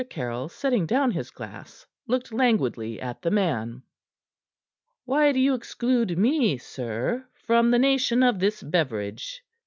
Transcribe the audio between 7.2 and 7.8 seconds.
from the